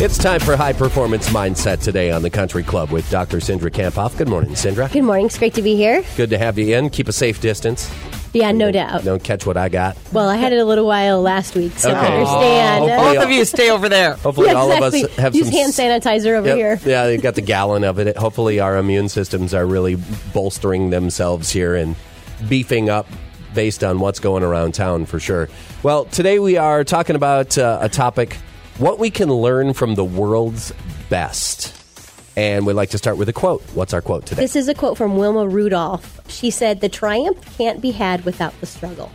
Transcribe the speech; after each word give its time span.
It's 0.00 0.16
time 0.16 0.38
for 0.38 0.54
High 0.56 0.74
Performance 0.74 1.28
Mindset 1.30 1.82
today 1.82 2.12
on 2.12 2.22
the 2.22 2.30
Country 2.30 2.62
Club 2.62 2.90
with 2.90 3.08
Dr. 3.10 3.38
Cindra 3.38 3.68
Kamphoff. 3.70 4.16
Good 4.16 4.28
morning, 4.28 4.50
Cindra. 4.50 4.90
Good 4.92 5.02
morning. 5.02 5.26
It's 5.26 5.36
great 5.38 5.54
to 5.54 5.62
be 5.62 5.74
here. 5.74 6.04
Good 6.16 6.30
to 6.30 6.38
have 6.38 6.56
you 6.56 6.76
in. 6.76 6.88
Keep 6.90 7.08
a 7.08 7.12
safe 7.12 7.40
distance. 7.40 7.90
Yeah, 8.32 8.52
no 8.52 8.70
doubt. 8.70 9.02
Don't 9.02 9.22
catch 9.24 9.44
what 9.44 9.56
I 9.56 9.68
got. 9.68 9.96
Well, 10.12 10.28
I 10.28 10.36
had 10.36 10.52
it 10.52 10.58
a 10.60 10.64
little 10.64 10.86
while 10.86 11.20
last 11.20 11.56
week, 11.56 11.72
so 11.78 11.90
Okay. 11.90 11.98
I 11.98 12.16
understand. 12.18 12.84
Hopefully- 12.90 13.16
Both 13.16 13.24
of 13.24 13.30
you 13.32 13.44
stay 13.44 13.70
over 13.70 13.88
there. 13.88 14.14
Hopefully, 14.22 14.46
Yeah, 14.48 14.52
all 14.54 14.70
exactly. 14.70 15.02
of 15.02 15.10
us 15.10 15.16
have 15.16 15.34
Use 15.34 15.46
some 15.46 15.54
hand 15.56 15.72
sanitizer 15.72 16.36
over 16.38 16.46
Yep. 16.46 16.56
here. 16.56 16.80
Yeah, 16.84 17.06
they 17.06 17.16
got 17.16 17.34
the 17.34 17.40
gallon 17.40 17.82
of 17.82 17.98
it. 17.98 18.16
Hopefully, 18.16 18.60
our 18.60 18.76
immune 18.76 19.08
systems 19.08 19.52
are 19.52 19.66
really 19.66 19.96
bolstering 20.32 20.90
themselves 20.90 21.50
here 21.50 21.74
and 21.74 21.96
beefing 22.48 22.88
up 22.88 23.08
based 23.52 23.82
on 23.82 23.98
what's 23.98 24.20
going 24.20 24.44
around 24.44 24.74
town 24.74 25.06
for 25.06 25.18
sure. 25.18 25.48
Well, 25.82 26.04
today 26.04 26.38
we 26.38 26.56
are 26.56 26.84
talking 26.84 27.16
about 27.16 27.58
uh, 27.58 27.78
a 27.80 27.88
topic 27.88 28.36
what 28.78 28.98
we 28.98 29.10
can 29.10 29.28
learn 29.32 29.72
from 29.74 29.94
the 29.94 30.04
world's 30.04 30.72
best. 31.08 31.74
And 32.36 32.64
we'd 32.64 32.74
like 32.74 32.90
to 32.90 32.98
start 32.98 33.16
with 33.18 33.28
a 33.28 33.32
quote. 33.32 33.62
What's 33.74 33.92
our 33.92 34.00
quote 34.00 34.24
today? 34.24 34.42
This 34.42 34.54
is 34.54 34.68
a 34.68 34.74
quote 34.74 34.96
from 34.96 35.16
Wilma 35.16 35.48
Rudolph. 35.48 36.20
She 36.28 36.50
said, 36.50 36.80
"The 36.80 36.88
triumph 36.88 37.58
can't 37.58 37.80
be 37.80 37.90
had 37.90 38.24
without 38.24 38.58
the 38.60 38.66
struggle." 38.66 39.10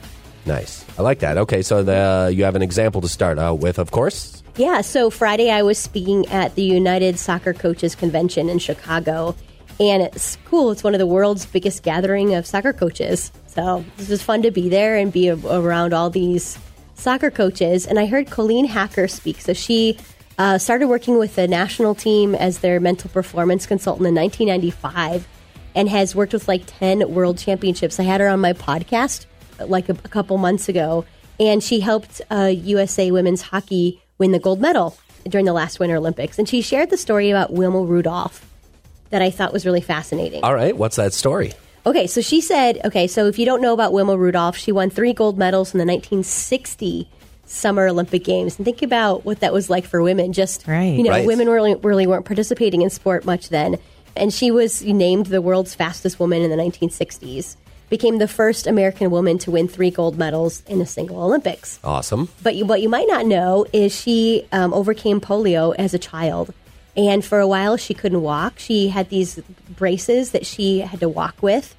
Nice. 0.45 0.83
I 1.00 1.03
like 1.03 1.20
that. 1.20 1.38
Okay, 1.38 1.61
so 1.61 1.83
the, 1.83 2.30
you 2.36 2.44
have 2.44 2.58
an 2.58 2.61
example 2.61 3.00
to 3.00 3.08
start 3.08 3.39
out 3.39 3.59
with, 3.59 3.80
of 3.80 3.92
course. 3.92 4.44
Yeah, 4.58 4.81
so 4.81 5.09
Friday 5.09 5.50
I 5.50 5.61
was 5.64 5.77
speaking 5.77 6.27
at 6.27 6.55
the 6.55 6.64
United 6.64 7.17
Soccer 7.17 7.53
Coaches 7.53 7.95
Convention 7.95 8.50
in 8.50 8.59
Chicago, 8.59 9.38
and 9.80 10.03
it's 10.03 10.38
cool. 10.44 10.72
It's 10.72 10.83
one 10.83 10.94
of 10.94 11.00
the 11.00 11.08
world's 11.08 11.45
biggest 11.45 11.81
gathering 11.81 12.36
of 12.36 12.45
soccer 12.45 12.73
coaches. 12.73 13.31
So 13.48 13.86
this 13.95 14.09
was 14.09 14.22
fun 14.22 14.42
to 14.42 14.52
be 14.52 14.67
there 14.67 14.98
and 14.98 15.14
be 15.14 15.30
around 15.30 15.94
all 15.94 16.09
these 16.09 16.59
soccer 16.95 17.31
coaches. 17.31 17.86
And 17.86 17.99
I 17.99 18.05
heard 18.05 18.30
Colleen 18.30 18.66
Hacker 18.66 19.08
speak. 19.08 19.41
So 19.41 19.53
she 19.53 19.97
uh, 20.38 20.58
started 20.58 20.88
working 20.88 21.17
with 21.17 21.36
the 21.36 21.47
national 21.47 21.95
team 21.95 22.36
as 22.36 22.59
their 22.59 22.80
mental 22.80 23.09
performance 23.09 23.66
consultant 23.66 24.08
in 24.08 24.16
1995 24.16 25.27
and 25.75 25.89
has 25.89 26.16
worked 26.16 26.33
with 26.33 26.47
like 26.47 26.64
10 26.66 27.14
world 27.14 27.38
championships. 27.38 27.99
I 27.99 28.03
had 28.03 28.21
her 28.21 28.27
on 28.27 28.39
my 28.39 28.53
podcast 28.53 29.25
like 29.59 29.89
a, 29.89 29.94
a 29.94 30.09
couple 30.09 30.38
months 30.38 30.69
ago, 30.69 31.05
and 31.39 31.64
she 31.64 31.80
helped 31.80 32.21
uh, 32.30 32.52
USA 32.53 33.11
women's 33.11 33.41
hockey 33.41 34.02
win 34.17 34.31
the 34.31 34.39
gold 34.39 34.61
medal 34.61 34.97
during 35.27 35.45
the 35.45 35.53
last 35.53 35.80
Winter 35.80 35.95
Olympics. 35.95 36.38
And 36.38 36.47
she 36.47 36.61
shared 36.61 36.89
the 36.89 36.97
story 36.97 37.30
about 37.30 37.52
Wilma 37.52 37.81
Rudolph 37.81 38.47
that 39.09 39.21
I 39.21 39.30
thought 39.30 39.53
was 39.53 39.66
really 39.66 39.81
fascinating. 39.81 40.44
All 40.44 40.55
right, 40.55 40.75
what's 40.75 40.95
that 40.95 41.14
story? 41.14 41.53
Okay, 41.86 42.08
so 42.08 42.22
she 42.22 42.39
said, 42.39 42.80
okay, 42.86 43.08
so 43.08 43.28
if 43.28 43.38
you 43.38 43.45
don't 43.45 43.62
know 43.62 43.73
about 43.73 43.92
Wilma 43.92 44.16
Rudolph, 44.17 44.56
she 44.56 44.72
won 44.72 44.89
three 44.89 45.12
gold 45.12 45.38
medals 45.38 45.73
in 45.73 45.80
the 45.80 45.86
1960 45.86 47.09
Summer 47.45 47.88
Olympic 47.88 48.23
Games. 48.23 48.58
And 48.58 48.64
think 48.66 48.81
about 48.81 49.26
what 49.26 49.42
that 49.42 49.52
was 49.52 49.70
like 49.70 49.86
for 49.86 50.02
women. 50.02 50.31
Just, 50.31 50.66
Right. 50.66 50.95
you 50.95 51.04
know, 51.04 51.09
Right. 51.11 51.28
women 51.28 51.50
really, 51.50 51.76
really 51.76 52.08
weren't 52.08 52.26
participating 52.26 52.81
in 52.81 52.89
sport 52.89 53.26
much 53.26 53.50
then. 53.50 53.78
And 54.16 54.34
she 54.34 54.50
was 54.50 54.81
named 54.81 55.26
the 55.26 55.42
world's 55.42 55.76
fastest 55.76 56.20
woman 56.22 56.42
in 56.42 56.49
the 56.49 56.55
1960s, 56.55 57.58
became 57.89 58.17
the 58.17 58.30
first 58.30 58.66
American 58.66 59.11
woman 59.11 59.38
to 59.39 59.52
win 59.52 59.67
three 59.67 59.92
gold 59.92 60.17
medals 60.17 60.64
in 60.67 60.80
a 60.80 60.86
single 60.86 61.22
Olympics. 61.22 61.80
Awesome. 61.83 62.30
But 62.42 62.55
you, 62.55 62.66
what 62.66 62.82
you 62.82 62.88
might 62.89 63.08
not 63.10 63.26
know 63.26 63.66
is 63.73 63.93
she 63.93 64.48
um, 64.54 64.73
overcame 64.73 65.20
polio 65.20 65.76
as 65.77 65.93
a 65.93 65.99
child. 65.99 66.54
And 66.95 67.26
for 67.26 67.39
a 67.39 67.48
while, 67.48 67.77
she 67.77 67.93
couldn't 67.93 68.21
walk. 68.21 68.59
She 68.59 68.89
had 68.89 69.09
these 69.09 69.39
braces 69.70 70.31
that 70.31 70.45
she 70.45 70.80
had 70.80 70.99
to 70.99 71.09
walk 71.09 71.42
with. 71.42 71.76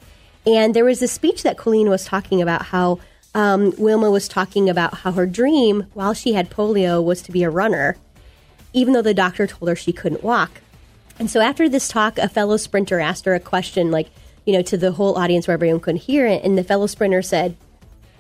And 0.46 0.74
there 0.74 0.84
was 0.84 1.00
a 1.02 1.08
speech 1.08 1.42
that 1.42 1.56
Colleen 1.56 1.88
was 1.88 2.04
talking 2.04 2.42
about 2.42 2.66
how 2.66 2.98
um, 3.34 3.72
Wilma 3.78 4.10
was 4.10 4.28
talking 4.28 4.68
about 4.68 4.98
how 4.98 5.12
her 5.12 5.26
dream 5.26 5.86
while 5.94 6.14
she 6.14 6.34
had 6.34 6.50
polio 6.50 7.02
was 7.02 7.22
to 7.22 7.32
be 7.32 7.42
a 7.42 7.50
runner, 7.50 7.96
even 8.72 8.92
though 8.92 9.02
the 9.02 9.14
doctor 9.14 9.46
told 9.46 9.68
her 9.68 9.76
she 9.76 9.92
couldn't 9.92 10.22
walk. 10.22 10.60
And 11.18 11.30
so 11.30 11.40
after 11.40 11.68
this 11.68 11.88
talk, 11.88 12.18
a 12.18 12.28
fellow 12.28 12.56
sprinter 12.56 13.00
asked 13.00 13.24
her 13.24 13.34
a 13.34 13.40
question, 13.40 13.90
like, 13.90 14.10
you 14.44 14.52
know, 14.52 14.62
to 14.62 14.76
the 14.76 14.92
whole 14.92 15.16
audience 15.16 15.46
where 15.46 15.54
everyone 15.54 15.80
couldn't 15.80 16.02
hear 16.02 16.26
it. 16.26 16.44
And 16.44 16.58
the 16.58 16.64
fellow 16.64 16.86
sprinter 16.86 17.22
said, 17.22 17.56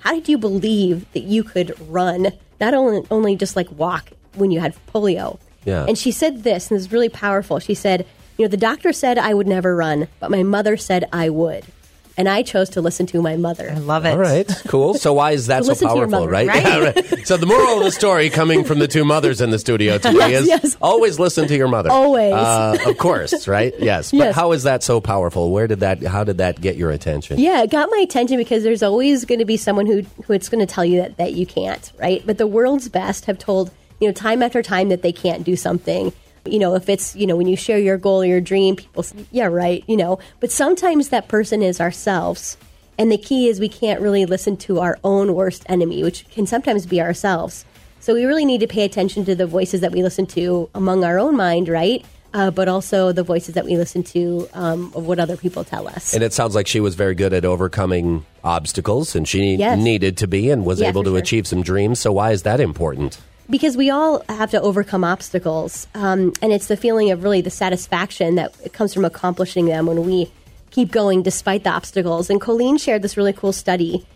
How 0.00 0.14
did 0.14 0.28
you 0.28 0.38
believe 0.38 1.10
that 1.12 1.24
you 1.24 1.44
could 1.44 1.74
run, 1.88 2.32
not 2.60 2.72
only, 2.74 3.06
only 3.10 3.36
just 3.36 3.56
like 3.56 3.70
walk 3.72 4.10
when 4.34 4.50
you 4.50 4.60
had 4.60 4.74
polio? 4.86 5.38
Yeah. 5.64 5.84
And 5.86 5.96
she 5.98 6.10
said 6.10 6.42
this, 6.44 6.70
and 6.70 6.76
this 6.78 6.86
is 6.86 6.92
really 6.92 7.08
powerful. 7.08 7.58
She 7.58 7.74
said, 7.74 8.06
You 8.38 8.44
know, 8.44 8.48
the 8.48 8.56
doctor 8.56 8.92
said 8.92 9.18
I 9.18 9.34
would 9.34 9.46
never 9.46 9.74
run, 9.76 10.08
but 10.20 10.30
my 10.30 10.42
mother 10.42 10.76
said 10.76 11.04
I 11.12 11.28
would. 11.30 11.64
And 12.16 12.28
I 12.28 12.42
chose 12.42 12.68
to 12.70 12.80
listen 12.80 13.06
to 13.06 13.20
my 13.20 13.36
mother. 13.36 13.72
I 13.74 13.78
love 13.78 14.04
it. 14.06 14.10
All 14.12 14.18
right, 14.18 14.48
cool. 14.68 14.94
So 14.94 15.14
why 15.14 15.32
is 15.32 15.48
that 15.48 15.64
so 15.64 15.70
Listen 15.70 15.88
to 15.88 15.94
your 15.96 16.06
powerful, 16.06 16.20
mother, 16.28 16.30
right? 16.30 16.46
right? 16.46 16.62
Yeah, 16.64 16.78
right. 17.16 17.26
So 17.26 17.36
the 17.36 17.46
moral 17.46 17.78
of 17.78 17.82
the 17.82 17.90
story, 17.90 18.30
coming 18.30 18.62
from 18.62 18.78
the 18.78 18.86
two 18.86 19.04
mothers 19.04 19.40
in 19.40 19.50
the 19.50 19.58
studio 19.58 19.98
today, 19.98 20.30
Yes, 20.30 20.42
is 20.42 20.46
yes. 20.46 20.76
always 20.80 21.18
listen 21.18 21.48
to 21.48 21.56
your 21.56 21.66
mother. 21.66 21.90
Always. 21.90 22.32
uh, 22.32 22.76
of 22.86 22.98
course, 22.98 23.48
right? 23.48 23.74
Yes. 23.80 24.12
But 24.12 24.18
Yes. 24.18 24.34
how 24.36 24.52
is 24.52 24.62
that 24.62 24.84
so 24.84 25.00
powerful? 25.00 25.50
Where 25.50 25.66
did 25.66 25.80
that? 25.80 26.04
How 26.04 26.22
did 26.22 26.38
that 26.38 26.60
get 26.60 26.76
your 26.76 26.92
attention? 26.92 27.40
Yeah, 27.40 27.64
it 27.64 27.70
got 27.70 27.88
my 27.90 27.98
attention 27.98 28.36
because 28.36 28.62
there's 28.62 28.84
always 28.84 29.24
going 29.24 29.40
to 29.40 29.44
be 29.44 29.56
someone 29.56 29.86
who 29.86 30.02
who 30.26 30.34
it's 30.34 30.48
going 30.48 30.64
to 30.64 30.72
tell 30.72 30.84
you 30.84 31.00
that, 31.00 31.16
that 31.16 31.32
you 31.32 31.46
can't, 31.46 31.90
right? 31.98 32.22
But 32.24 32.38
the 32.38 32.46
world's 32.46 32.88
best 32.88 33.24
have 33.24 33.40
told, 33.40 33.72
you 34.00 34.08
know, 34.08 34.12
time 34.12 34.42
after 34.42 34.62
time 34.62 34.88
that 34.88 35.02
they 35.02 35.12
can't 35.12 35.44
do 35.44 35.56
something. 35.56 36.12
You 36.46 36.58
know, 36.58 36.74
if 36.74 36.88
it's, 36.88 37.16
you 37.16 37.26
know, 37.26 37.36
when 37.36 37.46
you 37.48 37.56
share 37.56 37.78
your 37.78 37.96
goal 37.96 38.20
or 38.22 38.26
your 38.26 38.40
dream, 38.40 38.76
people 38.76 39.02
say, 39.02 39.16
yeah, 39.30 39.46
right, 39.46 39.82
you 39.86 39.96
know. 39.96 40.18
But 40.40 40.50
sometimes 40.50 41.08
that 41.08 41.28
person 41.28 41.62
is 41.62 41.80
ourselves. 41.80 42.56
And 42.98 43.10
the 43.10 43.16
key 43.18 43.48
is 43.48 43.58
we 43.58 43.68
can't 43.68 44.00
really 44.00 44.26
listen 44.26 44.56
to 44.58 44.80
our 44.80 44.98
own 45.02 45.34
worst 45.34 45.64
enemy, 45.68 46.02
which 46.02 46.28
can 46.30 46.46
sometimes 46.46 46.86
be 46.86 47.00
ourselves. 47.00 47.64
So 48.00 48.12
we 48.12 48.24
really 48.26 48.44
need 48.44 48.60
to 48.60 48.66
pay 48.66 48.84
attention 48.84 49.24
to 49.24 49.34
the 49.34 49.46
voices 49.46 49.80
that 49.80 49.90
we 49.92 50.02
listen 50.02 50.26
to 50.26 50.68
among 50.74 51.02
our 51.04 51.18
own 51.18 51.34
mind, 51.36 51.68
right? 51.68 52.04
Uh, 52.34 52.50
but 52.50 52.68
also 52.68 53.10
the 53.12 53.22
voices 53.22 53.54
that 53.54 53.64
we 53.64 53.76
listen 53.76 54.02
to 54.02 54.46
um, 54.52 54.92
of 54.94 55.06
what 55.06 55.18
other 55.18 55.36
people 55.36 55.64
tell 55.64 55.88
us. 55.88 56.12
And 56.14 56.22
it 56.22 56.32
sounds 56.32 56.54
like 56.54 56.66
she 56.66 56.80
was 56.80 56.94
very 56.96 57.14
good 57.14 57.32
at 57.32 57.44
overcoming 57.44 58.26
obstacles, 58.42 59.14
and 59.16 59.26
she 59.26 59.54
Yes. 59.54 59.78
needed 59.80 60.16
to 60.18 60.26
be, 60.26 60.50
and 60.50 60.64
was 60.66 60.80
Yeah, 60.80 60.88
able 60.88 61.04
to 61.04 61.10
sure. 61.10 61.18
achieve 61.18 61.46
some 61.46 61.62
dreams. 61.62 62.00
So 62.00 62.12
why 62.12 62.32
is 62.32 62.42
that 62.42 62.60
important? 62.60 63.18
Because 63.48 63.76
we 63.76 63.90
all 63.90 64.24
have 64.28 64.50
to 64.50 64.60
overcome 64.60 65.04
obstacles 65.04 65.86
um, 65.94 66.32
and 66.40 66.52
it's 66.52 66.66
the 66.66 66.76
feeling 66.76 67.10
of 67.10 67.22
really 67.22 67.40
the 67.40 67.50
satisfaction 67.50 68.36
that 68.36 68.72
comes 68.72 68.94
from 68.94 69.04
accomplishing 69.04 69.66
them 69.66 69.86
when 69.86 70.04
we 70.04 70.32
keep 70.70 70.90
going 70.90 71.22
despite 71.22 71.64
the 71.64 71.70
obstacles. 71.70 72.30
And 72.30 72.40
colleen 72.40 72.78
shared 72.78 73.02
this 73.02 73.16
really 73.16 73.32
cool 73.32 73.52
study 73.52 74.06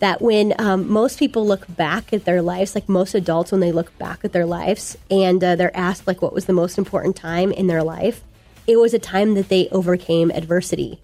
that 0.00 0.22
when 0.22 0.54
um, 0.58 0.88
most 0.88 1.18
people 1.18 1.46
look 1.46 1.66
back 1.76 2.12
at 2.12 2.24
their 2.24 2.40
lives 2.40 2.74
like 2.74 2.88
most 2.88 3.14
adults 3.14 3.50
when 3.50 3.60
they 3.60 3.72
look 3.72 3.96
back 3.98 4.24
at 4.24 4.32
their 4.32 4.46
lives 4.46 4.96
and 5.10 5.42
uh, 5.42 5.56
they're 5.56 5.76
asked 5.76 6.06
like 6.06 6.22
what 6.22 6.32
was 6.32 6.44
the 6.44 6.52
most 6.52 6.78
important 6.78 7.16
time 7.16 7.50
in 7.52 7.66
their 7.66 7.82
life 7.82 8.22
it 8.68 8.76
was 8.76 8.92
a 8.94 8.98
time 8.98 9.34
that 9.34 9.48
they 9.48 9.66
overcame 9.70 10.30
adversity. 10.30 11.00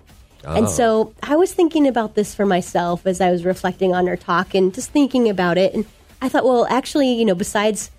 And 0.47 0.69
so 0.69 1.15
I 1.22 1.37
was 1.37 1.55
thinking 1.55 1.89
about 1.89 2.15
this 2.15 2.34
for 2.34 2.45
myself 2.45 3.06
as 3.06 3.22
I 3.22 3.31
was 3.31 3.47
reflecting 3.47 3.95
on 3.95 4.06
our 4.06 4.16
talk 4.16 4.55
and 4.55 4.75
just 4.75 4.91
thinking 4.91 5.31
about 5.31 5.56
it. 5.56 5.72
And 5.72 5.87
I 6.25 6.31
thought, 6.31 6.45
well, 6.45 6.67
actually, 6.71 7.12
you 7.12 7.27
know, 7.27 7.35
besides 7.35 7.91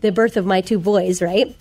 the 0.00 0.10
birth 0.10 0.36
of 0.36 0.44
my 0.44 0.60
two 0.60 0.80
boys, 0.80 1.22
right? 1.22 1.56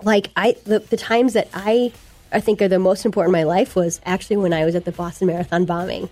Like 0.00 0.28
I, 0.36 0.54
the, 0.64 0.78
the 0.78 0.96
times 0.96 1.32
that 1.32 1.48
I, 1.52 1.92
I 2.30 2.38
think 2.38 2.62
are 2.62 2.68
the 2.68 2.78
most 2.78 3.04
important 3.04 3.34
in 3.34 3.40
my 3.40 3.44
life 3.44 3.74
was 3.74 4.00
actually 4.06 4.36
when 4.36 4.52
I 4.52 4.64
was 4.64 4.76
at 4.76 4.84
the 4.84 4.92
Boston 4.92 5.26
Marathon 5.26 5.64
bombing, 5.64 6.08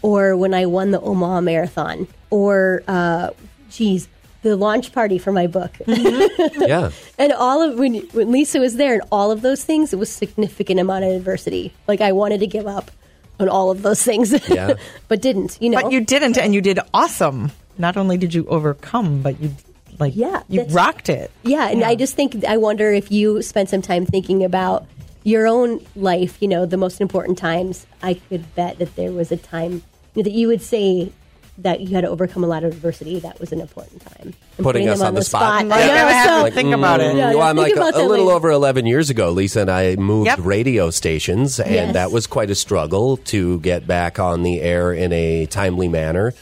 or 0.00 0.34
when 0.34 0.54
I 0.54 0.64
won 0.64 0.92
the 0.92 1.00
Omaha 1.00 1.42
Marathon, 1.42 2.06
or, 2.30 2.82
uh, 2.88 3.30
geez, 3.70 4.08
the 4.40 4.56
launch 4.56 4.92
party 4.92 5.18
for 5.18 5.30
my 5.30 5.46
book. 5.46 5.72
yeah. 5.86 6.90
And 7.18 7.32
all 7.32 7.60
of 7.60 7.78
when, 7.78 7.96
when 8.12 8.32
Lisa 8.32 8.60
was 8.60 8.76
there 8.76 8.94
and 8.94 9.02
all 9.12 9.30
of 9.30 9.42
those 9.42 9.62
things, 9.62 9.92
it 9.92 9.98
was 9.98 10.10
significant 10.10 10.80
amount 10.80 11.04
of 11.04 11.10
adversity. 11.12 11.74
Like 11.86 12.00
I 12.00 12.12
wanted 12.12 12.40
to 12.40 12.46
give 12.46 12.66
up 12.66 12.90
on 13.38 13.50
all 13.50 13.70
of 13.70 13.82
those 13.82 14.02
things, 14.02 14.32
Yeah. 14.48 14.74
but 15.08 15.20
didn't. 15.20 15.58
You 15.60 15.68
know, 15.68 15.82
But 15.82 15.92
you 15.92 16.00
didn't, 16.00 16.38
and 16.38 16.54
you 16.54 16.62
did 16.62 16.78
awesome. 16.94 17.52
Not 17.78 17.96
only 17.96 18.16
did 18.16 18.34
you 18.34 18.46
overcome, 18.46 19.22
but 19.22 19.40
you 19.40 19.52
like 19.98 20.14
Yeah, 20.16 20.42
you 20.48 20.62
rocked 20.64 21.08
it. 21.08 21.30
yeah. 21.42 21.68
And 21.68 21.82
I 21.84 21.94
just 21.94 22.14
think 22.14 22.44
I 22.44 22.56
wonder 22.56 22.90
if 22.92 23.10
you 23.10 23.42
spent 23.42 23.68
some 23.70 23.82
time 23.82 24.04
thinking 24.06 24.44
about 24.44 24.86
your 25.24 25.46
own 25.46 25.84
life. 25.96 26.36
You 26.40 26.48
know, 26.48 26.66
the 26.66 26.76
most 26.76 27.00
important 27.00 27.38
times. 27.38 27.86
I 28.02 28.14
could 28.14 28.54
bet 28.54 28.78
that 28.78 28.94
there 28.96 29.12
was 29.12 29.32
a 29.32 29.36
time 29.36 29.82
that 30.14 30.30
you 30.30 30.48
would 30.48 30.62
say 30.62 31.12
that 31.58 31.80
you 31.80 31.94
had 31.94 32.02
to 32.02 32.08
overcome 32.10 32.44
a 32.44 32.46
lot 32.46 32.64
of 32.64 32.72
adversity. 32.72 33.18
That 33.20 33.40
was 33.40 33.50
an 33.50 33.62
important 33.62 34.02
time. 34.02 34.34
I'm 34.58 34.62
Putting 34.64 34.88
us 34.90 34.98
them 34.98 35.08
on 35.08 35.14
the 35.14 35.22
spot. 35.24 35.42
I 35.42 35.62
Like, 35.62 35.68
know, 35.68 35.74
I 35.94 36.12
have 36.12 36.40
so- 36.42 36.46
to 36.50 36.54
think 36.54 36.74
about 36.74 37.00
it. 37.00 37.14
Mm, 37.14 37.16
yeah, 37.16 37.30
well, 37.34 37.42
I'm 37.42 37.56
think 37.56 37.68
like 37.68 37.76
about 37.76 37.94
a, 37.98 38.04
a 38.04 38.06
little 38.06 38.26
later. 38.26 38.36
over 38.36 38.50
11 38.50 38.84
years 38.84 39.08
ago. 39.08 39.30
Lisa 39.30 39.62
and 39.62 39.70
I 39.70 39.96
moved 39.96 40.26
Yep. 40.26 40.38
radio 40.42 40.90
stations, 40.90 41.58
and 41.58 41.72
Yes. 41.72 41.92
that 41.94 42.12
was 42.12 42.26
quite 42.26 42.50
a 42.50 42.54
struggle 42.54 43.16
to 43.32 43.58
get 43.60 43.86
back 43.86 44.18
on 44.18 44.42
the 44.42 44.60
air 44.60 44.92
in 44.92 45.14
a 45.14 45.46
timely 45.46 45.88
manner. 45.88 46.34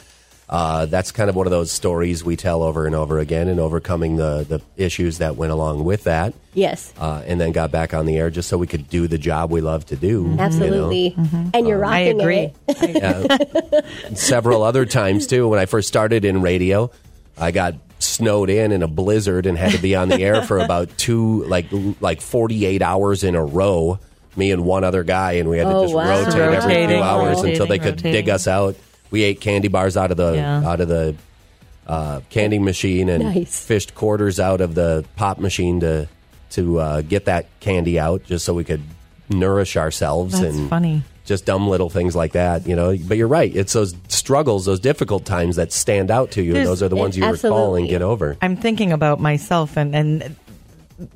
Uh, 0.57 0.87
that's 0.87 1.11
kind 1.11 1.29
of 1.29 1.35
one 1.35 1.49
of 1.49 1.51
those 1.51 1.73
stories 1.73 2.23
we 2.23 2.37
tell 2.37 2.63
over 2.63 2.87
and 2.87 2.95
over 2.95 3.19
again, 3.19 3.49
and 3.49 3.59
overcoming 3.59 4.15
the, 4.15 4.45
the 4.49 4.61
issues 4.83 5.19
that 5.19 5.35
went 5.35 5.51
along 5.51 5.83
with 5.83 6.05
that. 6.05 6.33
Yes. 6.53 6.93
Uh, 6.97 7.23
and 7.27 7.41
then 7.41 7.51
got 7.51 7.73
back 7.73 7.93
on 7.93 8.07
the 8.07 8.17
air 8.17 8.31
just 8.31 8.49
so 8.49 8.57
we 8.57 8.69
could 8.69 8.89
do 8.89 9.09
the 9.09 9.19
job 9.19 9.51
we 9.51 9.61
love 9.61 9.85
to 9.87 9.97
do. 9.97 10.07
you 10.07 10.23
know? 10.29 10.43
Absolutely. 10.45 11.17
And 11.53 11.67
you're 11.67 11.85
I 11.85 12.09
rocking 12.13 12.21
I 12.21 12.23
agree. 12.23 12.53
it. 12.69 14.17
several 14.17 14.63
other 14.63 14.87
times 14.87 15.27
too. 15.27 15.49
When 15.49 15.59
I 15.59 15.67
first 15.67 15.89
started 15.89 16.25
in 16.25 16.41
radio, 16.41 16.91
I 17.37 17.51
got 17.51 17.75
snowed 17.99 18.49
in 18.49 18.71
in 18.71 18.85
a 18.85 18.89
blizzard 18.89 19.47
and 19.47 19.59
had 19.59 19.73
to 19.73 19.79
be 19.79 19.97
on 19.97 20.09
the 20.09 20.21
air 20.23 20.43
for 20.43 20.59
about 20.59 20.89
two, 20.99 21.43
like 21.45 21.67
like 22.01 22.21
forty 22.21 22.65
eight 22.65 22.81
hours 22.83 23.25
in 23.25 23.35
a 23.35 23.45
row. 23.45 23.99
Me 24.37 24.51
and 24.53 24.65
one 24.65 24.85
other 24.85 25.03
guy, 25.05 25.33
and 25.33 25.49
we 25.49 25.59
had 25.59 25.65
to 25.65 25.71
Oh, 25.75 25.83
just 25.83 25.95
wow. 25.95 26.19
rotate 26.21 26.35
every 26.41 26.57
few 26.59 26.69
Rotating, 26.69 27.03
hours 27.03 27.41
until 27.43 27.67
they 27.67 27.79
rotating, 27.79 27.95
could 27.97 28.03
dig 28.03 28.29
us 28.29 28.47
out. 28.49 28.77
We 29.15 29.23
ate 29.23 29.41
candy 29.41 29.69
bars 29.69 29.97
out 29.97 30.11
of 30.11 30.17
the 30.17 30.33
Yeah. 30.33 30.69
out 30.69 30.81
of 30.81 30.89
the 30.89 31.15
uh, 31.87 32.19
candy 32.31 32.59
machine 32.59 33.09
and 33.09 33.23
Nice. 33.23 33.65
fished 33.65 33.95
quarters 33.95 34.41
out 34.41 34.61
of 34.61 34.75
the 34.75 35.05
pop 35.15 35.39
machine 35.39 35.79
to 35.81 36.09
to 36.51 36.81
uh, 36.81 37.01
get 37.03 37.27
that 37.27 37.47
candy 37.61 37.97
out, 38.01 38.25
just 38.25 38.45
so 38.45 38.53
we 38.55 38.65
could 38.65 38.83
nourish 39.29 39.77
ourselves. 39.77 40.41
That's 40.41 40.57
and 40.57 40.69
funny. 40.69 41.03
just 41.25 41.45
dumb 41.47 41.69
little 41.69 41.91
things 41.91 42.17
like 42.17 42.33
that, 42.33 42.67
you 42.67 42.75
know. 42.75 42.97
But 42.97 43.17
you're 43.17 43.29
right; 43.29 43.55
it's 43.55 43.73
those 43.73 43.95
struggles, 44.09 44.65
those 44.65 44.81
difficult 44.81 45.25
times 45.25 45.55
that 45.57 45.71
stand 45.73 46.11
out 46.11 46.33
to 46.33 46.43
you, 46.43 46.57
and 46.57 46.67
those 46.67 46.83
are 46.83 46.89
the 46.89 46.97
ones 46.97 47.17
you 47.17 47.25
recall 47.25 47.77
and 47.77 47.89
get 47.89 48.03
over. 48.03 48.37
I'm 48.43 48.57
thinking 48.57 48.91
about 48.93 49.21
myself, 49.21 49.77
and, 49.77 49.95
and 49.95 50.35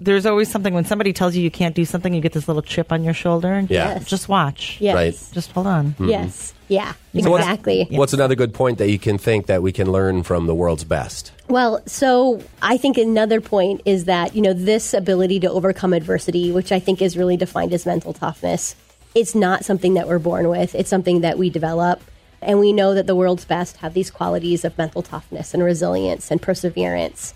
there's 0.00 0.26
always 0.26 0.50
something 0.50 0.74
when 0.74 0.84
somebody 0.84 1.12
tells 1.12 1.34
you 1.36 1.42
you 1.42 1.50
can't 1.50 1.74
do 1.74 1.84
something, 1.84 2.12
you 2.14 2.20
get 2.20 2.32
this 2.32 2.48
little 2.48 2.62
chip 2.62 2.92
on 2.92 3.04
your 3.04 3.14
shoulder, 3.14 3.52
and 3.52 3.70
Yeah. 3.70 3.94
Yes. 3.94 4.04
just 4.06 4.28
watch. 4.28 4.76
Yes. 4.80 4.94
Right. 4.94 5.34
Just 5.34 5.52
hold 5.52 5.66
on. 5.66 5.90
Mm-hmm. 5.92 6.08
Yes. 6.08 6.54
Yeah. 6.68 6.92
So 7.20 7.30
what's- 7.30 7.44
Exactly. 7.44 7.86
What's 7.90 8.12
another 8.12 8.34
good 8.34 8.52
point 8.54 8.78
that 8.78 8.90
you 8.90 8.98
can 8.98 9.16
think 9.18 9.46
that 9.46 9.62
we 9.62 9.72
can 9.72 9.90
learn 9.90 10.22
from 10.22 10.46
the 10.46 10.54
world's 10.54 10.84
best? 10.84 11.32
Well, 11.48 11.80
so 11.86 12.42
I 12.60 12.76
think 12.76 12.98
another 12.98 13.40
point 13.40 13.80
is 13.86 14.04
that, 14.04 14.34
you 14.36 14.42
know, 14.42 14.52
this 14.52 14.92
ability 14.92 15.40
to 15.40 15.50
overcome 15.50 15.92
adversity, 15.94 16.52
which 16.52 16.70
I 16.72 16.78
think 16.78 17.00
is 17.00 17.16
really 17.16 17.36
defined 17.36 17.72
as 17.72 17.86
mental 17.86 18.12
toughness, 18.12 18.74
it's 19.14 19.34
not 19.34 19.64
something 19.64 19.94
that 19.94 20.06
we're 20.06 20.18
born 20.18 20.48
with. 20.48 20.74
It's 20.74 20.90
something 20.90 21.22
that 21.22 21.38
we 21.38 21.48
develop. 21.48 22.02
And 22.40 22.60
we 22.60 22.72
know 22.72 22.94
that 22.94 23.06
the 23.08 23.16
world's 23.16 23.44
best 23.46 23.78
have 23.78 23.94
these 23.94 24.10
qualities 24.10 24.64
of 24.64 24.76
mental 24.78 25.02
toughness 25.02 25.54
and 25.54 25.64
resilience 25.64 26.30
and 26.30 26.40
perseverance. 26.40 27.34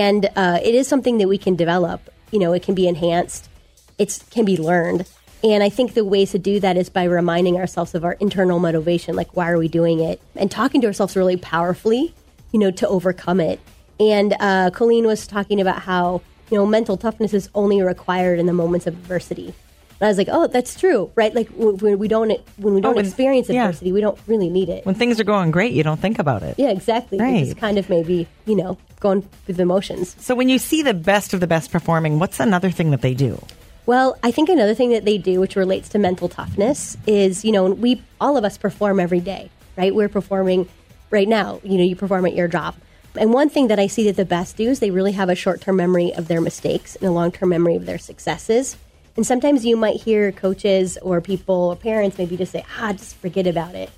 And 0.00 0.30
uh, 0.36 0.58
it 0.62 0.74
is 0.74 0.88
something 0.88 1.18
that 1.18 1.28
we 1.28 1.36
can 1.36 1.54
develop. 1.54 2.08
You 2.30 2.38
know, 2.38 2.54
it 2.54 2.62
can 2.62 2.74
be 2.74 2.88
enhanced, 2.88 3.50
it 3.98 4.22
can 4.30 4.46
be 4.46 4.56
learned. 4.56 5.06
And 5.44 5.62
I 5.62 5.68
think 5.68 5.94
the 5.94 6.04
ways 6.04 6.30
to 6.30 6.38
do 6.38 6.60
that 6.60 6.76
is 6.76 6.88
by 6.88 7.04
reminding 7.04 7.56
ourselves 7.56 7.94
of 7.94 8.04
our 8.04 8.12
internal 8.14 8.58
motivation, 8.58 9.16
like 9.16 9.36
why 9.36 9.50
are 9.50 9.58
we 9.58 9.68
doing 9.68 10.00
it, 10.00 10.22
and 10.36 10.50
talking 10.50 10.80
to 10.80 10.86
ourselves 10.86 11.16
really 11.16 11.36
powerfully, 11.36 12.14
you 12.52 12.60
know, 12.60 12.70
to 12.70 12.88
overcome 12.88 13.40
it. 13.40 13.60
And 13.98 14.34
uh, 14.40 14.70
Colleen 14.70 15.04
was 15.06 15.26
talking 15.26 15.60
about 15.60 15.82
how 15.82 16.22
you 16.50 16.56
know 16.56 16.64
mental 16.64 16.96
toughness 16.96 17.34
is 17.34 17.50
only 17.54 17.82
required 17.82 18.38
in 18.38 18.46
the 18.46 18.52
moments 18.52 18.86
of 18.86 18.94
adversity. 18.94 19.52
And 20.02 20.08
I 20.08 20.10
was 20.10 20.18
like, 20.18 20.30
oh, 20.32 20.48
that's 20.48 20.74
true, 20.74 21.12
right? 21.14 21.32
Like 21.32 21.48
when 21.50 21.96
we 21.96 22.08
don't 22.08 22.32
when 22.56 22.74
we 22.74 22.80
oh, 22.80 22.82
don't 22.82 22.96
when- 22.96 23.06
experience 23.06 23.48
yeah. 23.48 23.66
adversity, 23.66 23.92
we 23.92 24.00
don't 24.00 24.18
really 24.26 24.50
need 24.50 24.68
it. 24.68 24.84
When 24.84 24.96
things 24.96 25.20
are 25.20 25.24
going 25.24 25.52
great, 25.52 25.74
you 25.74 25.84
don't 25.84 26.00
think 26.00 26.18
about 26.18 26.42
it. 26.42 26.56
yeah, 26.58 26.70
exactly. 26.70 27.18
Right. 27.18 27.44
just 27.44 27.56
kind 27.58 27.78
of 27.78 27.88
maybe 27.88 28.26
you 28.44 28.56
know 28.56 28.78
going 28.98 29.22
through 29.46 29.54
the 29.54 29.64
motions. 29.64 30.16
So 30.18 30.34
when 30.34 30.48
you 30.48 30.58
see 30.58 30.82
the 30.82 30.92
best 30.92 31.34
of 31.34 31.38
the 31.38 31.46
best 31.46 31.70
performing, 31.70 32.18
what's 32.18 32.40
another 32.40 32.72
thing 32.72 32.90
that 32.90 33.00
they 33.00 33.14
do? 33.14 33.40
Well, 33.86 34.18
I 34.24 34.32
think 34.32 34.48
another 34.48 34.74
thing 34.74 34.90
that 34.90 35.04
they 35.04 35.18
do, 35.18 35.38
which 35.38 35.54
relates 35.54 35.88
to 35.90 36.00
mental 36.00 36.28
toughness, 36.28 36.96
is 37.06 37.44
you 37.44 37.52
know 37.52 37.66
we 37.66 38.02
all 38.20 38.36
of 38.36 38.44
us 38.44 38.58
perform 38.58 38.98
every 38.98 39.20
day, 39.20 39.52
right? 39.76 39.94
We're 39.94 40.08
performing 40.08 40.68
right 41.10 41.28
now. 41.28 41.60
You 41.62 41.78
know, 41.78 41.84
you 41.84 41.94
perform 41.94 42.26
at 42.26 42.34
your 42.34 42.48
job, 42.48 42.74
and 43.14 43.32
one 43.32 43.48
thing 43.48 43.68
that 43.68 43.78
I 43.78 43.86
see 43.86 44.02
that 44.06 44.16
the 44.16 44.24
best 44.24 44.56
do 44.56 44.68
is 44.68 44.80
they 44.80 44.90
really 44.90 45.12
have 45.12 45.28
a 45.28 45.36
short-term 45.36 45.76
memory 45.76 46.12
of 46.12 46.26
their 46.26 46.40
mistakes 46.40 46.96
and 46.96 47.04
a 47.04 47.12
long-term 47.12 47.50
memory 47.50 47.76
of 47.76 47.86
their 47.86 47.98
successes. 47.98 48.76
And 49.16 49.26
sometimes 49.26 49.64
you 49.64 49.76
might 49.76 50.00
hear 50.00 50.32
coaches 50.32 50.96
or 51.02 51.20
people 51.20 51.54
or 51.54 51.76
parents 51.76 52.16
maybe 52.18 52.36
just 52.36 52.52
say, 52.52 52.64
"Ah, 52.78 52.92
just 52.92 53.16
forget 53.16 53.46
about 53.46 53.74
it." 53.74 53.90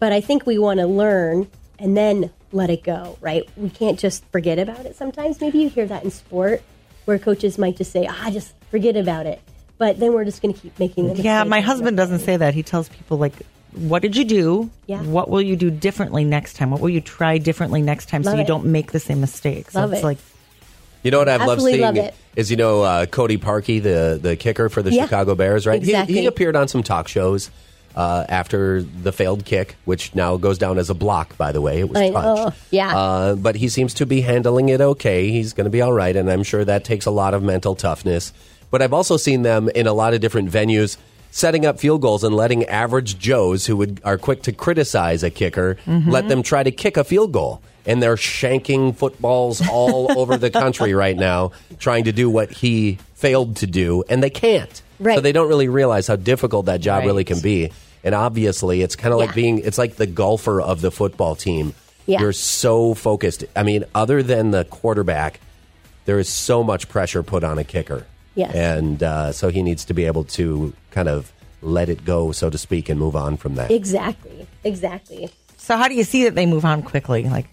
But 0.00 0.12
I 0.12 0.20
think 0.20 0.46
we 0.46 0.58
want 0.58 0.80
to 0.80 0.86
learn 0.86 1.48
and 1.78 1.96
then 1.96 2.30
let 2.52 2.70
it 2.70 2.82
go, 2.84 3.18
right? 3.20 3.48
We 3.56 3.68
can't 3.68 3.98
just 3.98 4.24
forget 4.26 4.58
about 4.58 4.86
it 4.86 4.96
sometimes. 4.96 5.40
Maybe 5.40 5.58
you 5.58 5.68
hear 5.68 5.86
that 5.86 6.04
in 6.04 6.10
sport 6.10 6.62
where 7.04 7.18
coaches 7.18 7.58
might 7.58 7.76
just 7.76 7.92
say, 7.92 8.06
ah, 8.08 8.30
just 8.30 8.54
forget 8.70 8.96
about 8.96 9.26
it. 9.26 9.40
But 9.76 9.98
then 9.98 10.12
we're 10.14 10.24
just 10.24 10.40
going 10.40 10.54
to 10.54 10.60
keep 10.60 10.78
making 10.78 11.12
the 11.12 11.20
Yeah, 11.20 11.44
my 11.44 11.60
husband 11.60 11.96
doesn't 11.96 12.20
say 12.20 12.36
that. 12.36 12.54
He 12.54 12.62
tells 12.62 12.88
people 12.88 13.18
like, 13.18 13.34
"What 13.72 14.02
did 14.02 14.16
you 14.16 14.24
do? 14.24 14.70
Yeah. 14.86 15.02
What 15.02 15.28
will 15.28 15.42
you 15.42 15.56
do 15.56 15.70
differently 15.70 16.24
next 16.24 16.54
time? 16.54 16.70
What 16.70 16.80
will 16.80 16.90
you 16.90 17.00
try 17.00 17.38
differently 17.38 17.82
next 17.82 18.08
time 18.08 18.22
so 18.22 18.30
Love 18.30 18.38
you 18.38 18.44
it. 18.44 18.48
don't 18.48 18.66
make 18.66 18.92
the 18.92 19.00
same 19.00 19.20
mistakes?" 19.20 19.74
Love 19.74 19.90
so 19.90 19.94
it's 19.94 20.02
it. 20.02 20.06
like 20.06 20.18
You 21.04 21.10
know 21.10 21.18
what 21.18 21.28
I've 21.28 21.46
loved 21.46 21.62
seeing 21.62 21.80
love 21.82 21.96
it. 21.96 22.14
is 22.34 22.50
you 22.50 22.56
know 22.56 22.82
uh, 22.82 23.06
Cody 23.06 23.36
Parkey, 23.38 23.80
the 23.82 24.18
the 24.20 24.36
kicker 24.36 24.68
for 24.68 24.82
the 24.82 24.90
Yeah, 24.92 25.04
Chicago 25.04 25.34
Bears, 25.34 25.66
right? 25.66 25.82
He- 25.82 25.90
exactly. 25.90 26.20
He, 26.20 26.26
appeared 26.26 26.56
on 26.56 26.66
some 26.66 26.82
talk 26.82 27.06
shows 27.08 27.50
uh, 27.94 28.24
after 28.28 28.82
the 28.82 29.12
failed 29.12 29.44
kick, 29.44 29.76
which 29.84 30.14
now 30.14 30.36
goes 30.36 30.58
down 30.58 30.78
as 30.78 30.90
a 30.90 30.94
block. 30.94 31.36
By 31.36 31.52
the 31.52 31.60
way, 31.60 31.80
it 31.80 31.88
was 31.88 31.98
I 32.00 32.08
know, 32.08 32.36
touched. 32.46 32.56
yeah. 32.70 32.96
Uh, 32.96 33.34
but 33.36 33.54
he 33.54 33.68
seems 33.68 33.94
to 33.94 34.06
be 34.06 34.22
handling 34.22 34.70
it 34.70 34.80
okay. 34.80 35.30
He's 35.30 35.52
going 35.52 35.66
to 35.66 35.70
be 35.70 35.82
all 35.82 35.92
right, 35.92 36.16
and 36.16 36.30
I'm 36.30 36.42
sure 36.42 36.64
that 36.64 36.84
takes 36.84 37.06
a 37.06 37.10
lot 37.10 37.34
of 37.34 37.42
mental 37.42 37.74
toughness. 37.76 38.32
But 38.70 38.82
I've 38.82 38.92
also 38.94 39.16
seen 39.16 39.42
them 39.42 39.68
in 39.68 39.86
a 39.86 39.92
lot 39.92 40.14
of 40.14 40.20
different 40.20 40.50
venues 40.50 40.96
setting 41.30 41.66
up 41.66 41.78
field 41.78 42.00
goals 42.00 42.24
and 42.24 42.34
letting 42.34 42.64
average 42.66 43.18
Joes 43.18 43.66
who 43.66 43.76
would 43.76 44.00
are 44.04 44.16
quick 44.16 44.42
to 44.42 44.52
criticize 44.52 45.22
a 45.24 45.30
kicker 45.30 45.76
let 45.86 46.28
them 46.28 46.42
try 46.44 46.62
to 46.62 46.70
kick 46.70 46.96
a 46.96 47.04
field 47.04 47.32
goal. 47.32 47.60
And 47.86 48.02
they're 48.02 48.16
shanking 48.16 48.94
footballs 48.96 49.60
all 49.68 50.10
over 50.18 50.36
the 50.36 50.50
country 50.50 50.94
right 50.94 51.16
now, 51.16 51.52
trying 51.78 52.04
to 52.04 52.12
do 52.12 52.30
what 52.30 52.50
he 52.50 52.98
failed 53.14 53.56
to 53.56 53.66
do, 53.66 54.04
and 54.08 54.22
they 54.22 54.30
can't. 54.30 54.82
Right. 54.98 55.16
So 55.16 55.20
they 55.20 55.32
don't 55.32 55.48
really 55.48 55.68
realize 55.68 56.06
how 56.06 56.16
difficult 56.16 56.66
that 56.66 56.80
job 56.80 57.04
really 57.04 57.24
can 57.24 57.40
be. 57.40 57.70
And 58.02 58.14
obviously, 58.14 58.82
it's 58.82 58.96
kind 58.96 59.12
of 59.12 59.18
like 59.20 59.30
Yeah. 59.30 59.34
being 59.34 59.58
it's 59.58 59.78
like 59.78 59.96
the 59.96 60.06
golfer 60.06 60.60
of 60.60 60.80
the 60.80 60.90
football 60.90 61.34
team. 61.34 61.74
Yeah. 62.06 62.20
You're 62.20 62.32
so 62.32 62.94
focused. 62.94 63.44
I 63.56 63.62
mean, 63.62 63.84
other 63.94 64.22
than 64.22 64.50
the 64.50 64.64
quarterback, 64.66 65.40
there 66.04 66.18
is 66.18 66.28
so 66.28 66.62
much 66.62 66.88
pressure 66.88 67.22
put 67.22 67.42
on 67.44 67.58
a 67.58 67.64
kicker. 67.64 68.06
Yes. 68.34 68.54
And 68.54 69.02
uh, 69.02 69.32
so 69.32 69.48
he 69.48 69.62
needs 69.62 69.84
to 69.86 69.94
be 69.94 70.04
able 70.04 70.24
to 70.24 70.74
kind 70.90 71.08
of 71.08 71.32
let 71.62 71.88
it 71.88 72.04
go, 72.04 72.30
so 72.32 72.50
to 72.50 72.58
speak, 72.58 72.88
and 72.90 73.00
move 73.00 73.16
on 73.16 73.36
from 73.38 73.54
that. 73.54 73.70
Exactly. 73.70 74.46
Exactly. 74.64 75.30
So 75.56 75.78
how 75.78 75.88
do 75.88 75.94
you 75.94 76.04
see 76.04 76.24
that 76.24 76.34
they 76.34 76.44
move 76.44 76.66
on 76.66 76.82
quickly? 76.82 77.24
Like 77.24 77.46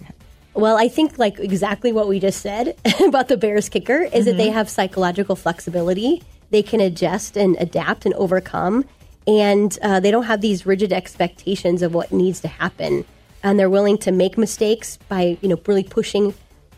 Well, 0.54 0.78
I 0.78 0.90
think 0.90 1.18
like 1.18 1.40
exactly 1.40 1.92
what 1.92 2.08
we 2.08 2.20
just 2.20 2.42
said 2.42 2.76
about 3.06 3.28
the 3.30 3.38
Bears 3.38 3.70
kicker 3.70 4.02
is 4.02 4.26
that 4.26 4.38
they 4.38 4.50
have 4.50 4.70
psychological 4.70 5.36
flexibility. 5.36 6.24
They 6.50 6.62
can 6.62 6.82
adjust 6.82 7.38
and 7.38 7.56
adapt 7.60 8.06
and 8.06 8.14
overcome, 8.16 8.86
and 9.26 9.78
uh, 9.82 10.02
they 10.02 10.12
don't 10.12 10.24
have 10.24 10.42
these 10.42 10.66
rigid 10.66 10.92
expectations 10.92 11.82
of 11.82 11.94
what 11.94 12.12
needs 12.12 12.42
to 12.42 12.50
happen. 12.50 13.06
And 13.44 13.58
they're 13.58 13.70
willing 13.70 13.98
to 14.00 14.12
make 14.12 14.38
mistakes 14.38 14.98
by 15.08 15.38
you 15.42 15.48
know 15.48 15.60
really 15.66 15.84
pushing 15.84 16.34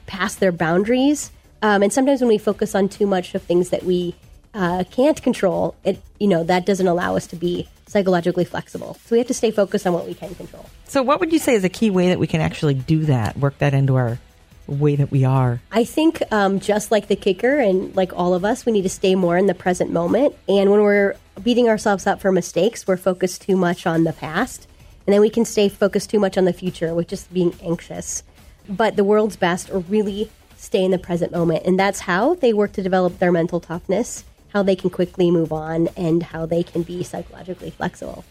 past 0.05 0.39
their 0.39 0.51
boundaries. 0.51 1.31
Um, 1.63 1.81
and 1.81 1.91
sometimes 1.91 2.21
when 2.21 2.27
we 2.27 2.37
focus 2.37 2.75
on 2.75 2.89
too 2.89 3.07
much 3.07 3.33
of 3.33 3.41
things 3.41 3.69
that 3.69 3.83
we 3.83 4.15
uh, 4.53 4.83
can't 4.91 5.21
control, 5.21 5.75
it 5.83 6.01
you 6.19 6.27
know 6.27 6.43
that 6.43 6.65
doesn't 6.65 6.87
allow 6.87 7.15
us 7.15 7.27
to 7.27 7.35
be 7.35 7.67
psychologically 7.87 8.45
flexible. 8.45 8.95
So 9.05 9.15
we 9.15 9.17
have 9.19 9.27
to 9.27 9.33
stay 9.33 9.51
focused 9.51 9.85
on 9.85 9.93
what 9.93 10.07
we 10.07 10.13
can 10.13 10.33
control. 10.35 10.65
so 10.87 11.03
what 11.03 11.19
would 11.19 11.31
you 11.31 11.39
say 11.39 11.53
is 11.53 11.63
a 11.63 11.69
key 11.69 11.89
way 11.89 12.09
that 12.09 12.19
we 12.19 12.27
can 12.27 12.41
actually 12.41 12.73
do 12.73 13.05
that? 13.05 13.37
Work 13.37 13.57
that 13.59 13.73
into 13.73 13.95
our 13.95 14.19
way 14.67 14.95
that 14.95 15.11
we 15.11 15.25
are. 15.25 15.61
I 15.71 15.83
think 15.83 16.21
um, 16.31 16.59
just 16.59 16.91
like 16.91 17.07
the 17.07 17.15
kicker 17.15 17.59
and 17.59 17.95
like 17.95 18.13
all 18.13 18.33
of 18.33 18.45
us, 18.45 18.65
we 18.65 18.71
need 18.71 18.83
to 18.83 18.89
stay 18.89 19.15
more 19.15 19.37
in 19.37 19.47
the 19.47 19.53
present 19.53 19.91
moment. 19.91 20.35
And 20.47 20.71
when 20.71 20.81
we're 20.81 21.15
beating 21.41 21.67
ourselves 21.67 22.07
up 22.07 22.21
for 22.21 22.31
mistakes, 22.31 22.87
we're 22.87 22.97
focused 22.97 23.41
too 23.41 23.57
much 23.57 23.85
on 23.85 24.03
the 24.03 24.13
past. 24.13 24.67
And 25.05 25.13
then 25.13 25.21
we 25.21 25.29
can 25.29 25.45
stay 25.45 25.67
focused 25.67 26.09
too 26.09 26.19
much 26.19 26.37
on 26.37 26.45
the 26.45 26.53
future 26.53 26.93
with 26.95 27.07
just 27.07 27.33
being 27.33 27.53
anxious. 27.61 28.23
But 28.69 28.95
the 28.95 29.03
world's 29.03 29.35
best 29.35 29.69
are 29.69 29.79
really 29.79 30.31
stay 30.55 30.83
in 30.83 30.91
the 30.91 30.97
present 30.97 31.31
moment. 31.31 31.65
And 31.65 31.77
that's 31.77 32.01
how 32.01 32.35
they 32.35 32.53
work 32.53 32.71
to 32.73 32.81
develop 32.81 33.19
their 33.19 33.31
mental 33.31 33.59
toughness, 33.59 34.23
how 34.53 34.63
they 34.63 34.75
can 34.75 34.89
quickly 34.89 35.31
move 35.31 35.51
on, 35.51 35.89
and 35.97 36.21
how 36.23 36.45
they 36.45 36.63
can 36.63 36.83
be 36.83 37.03
psychologically 37.03 37.71
flexible. 37.71 38.23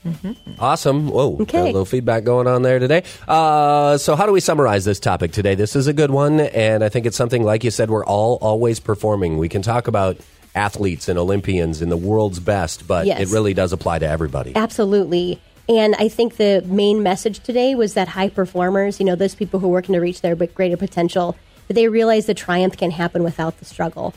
Awesome. 0.59 1.09
Whoa. 1.09 1.35
Okay. 1.41 1.59
Got 1.59 1.63
a 1.63 1.65
little 1.65 1.85
feedback 1.85 2.25
going 2.25 2.47
on 2.47 2.63
there 2.63 2.79
today. 2.79 3.03
Uh, 3.27 3.99
so, 3.99 4.15
how 4.17 4.27
do 4.27 4.33
we 4.33 4.41
summarize 4.41 4.85
this 4.85 5.01
topic 5.01 5.33
today? 5.33 5.55
This 5.55 5.75
is 5.77 5.87
a 5.89 5.93
good 5.93 6.11
one. 6.11 6.41
And 6.41 6.85
I 6.85 6.89
think 6.89 7.07
it's 7.07 7.17
something, 7.17 7.43
like 7.43 7.65
you 7.65 7.71
said, 7.71 7.91
we're 7.91 8.05
all 8.05 8.39
always 8.41 8.81
performing. 8.81 9.39
We 9.39 9.49
can 9.49 9.63
talk 9.63 9.89
about 9.89 10.17
athletes 10.55 11.09
and 11.09 11.19
Olympians 11.19 11.83
and 11.83 11.91
the 11.91 11.97
world's 11.97 12.39
best, 12.39 12.87
but 12.87 13.07
Yes. 13.07 13.21
it 13.21 13.29
really 13.33 13.55
does 13.55 13.73
apply 13.73 13.99
to 14.01 14.07
everybody. 14.07 14.55
Absolutely. 14.55 15.41
And 15.69 15.95
I 15.99 16.09
think 16.09 16.37
the 16.37 16.63
main 16.67 17.03
message 17.03 17.41
today 17.41 17.75
was 17.75 17.95
that 17.95 18.09
high 18.09 18.29
performers, 18.29 19.01
you 19.01 19.07
know, 19.07 19.15
those 19.15 19.35
people 19.35 19.61
who 19.61 19.67
are 19.69 19.71
working 19.71 19.95
to 19.95 20.01
reach 20.01 20.21
their 20.21 20.35
greater 20.35 20.77
potential, 20.77 21.37
but 21.67 21.77
they 21.77 21.89
realize 21.89 22.27
the 22.27 22.35
triumph 22.35 22.77
can 22.77 22.91
happen 22.91 23.23
without 23.23 23.59
the 23.59 23.65
struggle. 23.65 24.13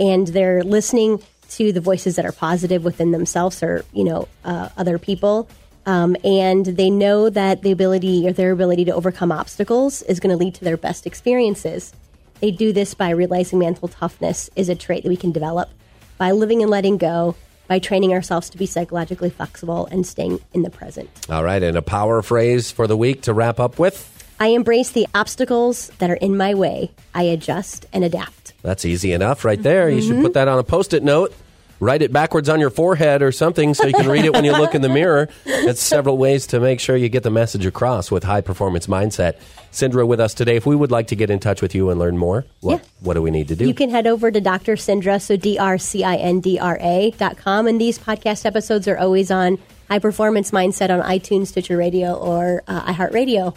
And 0.00 0.28
they're 0.28 0.62
listening 0.62 1.22
to 1.50 1.72
the 1.72 1.80
voices 1.80 2.16
that 2.16 2.24
are 2.24 2.32
positive 2.32 2.84
within 2.84 3.10
themselves 3.10 3.62
or, 3.62 3.84
you 3.92 4.04
know, 4.04 4.28
uh, 4.44 4.68
other 4.76 4.98
people. 4.98 5.48
Um, 5.86 6.16
and 6.22 6.66
they 6.66 6.90
know 6.90 7.30
that 7.30 7.62
the 7.62 7.70
ability 7.70 8.28
or 8.28 8.32
their 8.32 8.52
ability 8.52 8.84
to 8.86 8.94
overcome 8.94 9.32
obstacles 9.32 10.02
is 10.02 10.20
going 10.20 10.30
to 10.30 10.36
lead 10.36 10.54
to 10.56 10.64
their 10.64 10.76
best 10.76 11.06
experiences. 11.06 11.92
They 12.40 12.50
do 12.50 12.72
this 12.72 12.94
by 12.94 13.10
realizing 13.10 13.58
mental 13.58 13.88
toughness 13.88 14.50
is 14.54 14.68
a 14.68 14.74
trait 14.74 15.02
that 15.02 15.08
we 15.08 15.16
can 15.16 15.32
develop 15.32 15.70
by 16.18 16.32
living 16.32 16.62
and 16.62 16.70
letting 16.70 16.98
go, 16.98 17.36
by 17.68 17.78
training 17.78 18.12
ourselves 18.12 18.50
to 18.50 18.58
be 18.58 18.66
psychologically 18.66 19.30
flexible 19.30 19.86
and 19.86 20.06
staying 20.06 20.40
in 20.52 20.62
the 20.62 20.70
present. 20.70 21.08
All 21.30 21.44
right, 21.44 21.62
and 21.62 21.76
a 21.76 21.82
power 21.82 22.22
phrase 22.22 22.70
for 22.70 22.86
the 22.86 22.96
week 22.96 23.22
to 23.22 23.32
wrap 23.32 23.60
up 23.60 23.78
with. 23.78 24.14
I 24.40 24.48
embrace 24.48 24.90
the 24.90 25.06
obstacles 25.14 25.88
that 25.98 26.10
are 26.10 26.14
in 26.14 26.36
my 26.36 26.54
way. 26.54 26.90
I 27.14 27.24
adjust 27.24 27.86
and 27.92 28.04
adapt. 28.04 28.37
That's 28.62 28.84
easy 28.84 29.12
enough 29.12 29.44
right 29.44 29.62
there. 29.62 29.88
You 29.88 30.02
should 30.02 30.20
put 30.22 30.34
that 30.34 30.48
on 30.48 30.58
a 30.58 30.64
post 30.64 30.92
it 30.94 31.02
note. 31.02 31.34
Write 31.80 32.02
it 32.02 32.12
backwards 32.12 32.48
on 32.48 32.58
your 32.58 32.70
forehead 32.70 33.22
or 33.22 33.30
something 33.30 33.72
so 33.72 33.86
you 33.86 33.92
can 33.94 34.08
read 34.08 34.24
it 34.24 34.32
when 34.32 34.44
you 34.44 34.50
look 34.50 34.74
in 34.74 34.82
the 34.82 34.88
mirror. 34.88 35.28
That's 35.44 35.80
several 35.80 36.18
ways 36.18 36.48
to 36.48 36.58
make 36.58 36.80
sure 36.80 36.96
you 36.96 37.08
get 37.08 37.22
the 37.22 37.30
message 37.30 37.64
across 37.66 38.10
with 38.10 38.24
high 38.24 38.40
performance 38.40 38.88
mindset. 38.88 39.34
Cindra 39.70 40.04
with 40.04 40.18
us 40.18 40.34
today. 40.34 40.56
If 40.56 40.66
we 40.66 40.74
would 40.74 40.90
like 40.90 41.06
to 41.08 41.14
get 41.14 41.30
in 41.30 41.38
touch 41.38 41.62
with 41.62 41.76
you 41.76 41.90
and 41.90 42.00
learn 42.00 42.18
more, 42.18 42.46
what, 42.62 42.80
Yeah. 42.80 42.88
what 43.00 43.14
do 43.14 43.22
we 43.22 43.30
need 43.30 43.46
to 43.46 43.54
do? 43.54 43.64
You 43.68 43.74
can 43.74 43.90
head 43.90 44.08
over 44.08 44.32
to 44.32 44.40
Dr. 44.40 44.74
Cindra, 44.74 45.22
so 45.22 45.36
D 45.36 45.56
R 45.56 45.78
C 45.78 46.02
I 46.02 46.16
N 46.16 46.40
D 46.40 46.58
R 46.58 46.78
A 46.80 47.12
dot 47.12 47.36
com. 47.36 47.68
And 47.68 47.80
these 47.80 47.96
podcast 47.96 48.44
episodes 48.44 48.88
are 48.88 48.98
always 48.98 49.30
on 49.30 49.56
High 49.88 50.00
Performance 50.00 50.50
Mindset 50.50 50.90
on 50.90 51.00
iTunes, 51.08 51.46
Stitcher 51.46 51.76
Radio, 51.76 52.12
or 52.14 52.64
uh, 52.66 52.92
iHeartRadio. 52.92 53.56